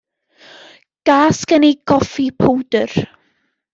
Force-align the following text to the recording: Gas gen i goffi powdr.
Gas 1.09 1.41
gen 1.51 1.67
i 1.69 1.71
goffi 1.91 2.27
powdr. 2.41 2.99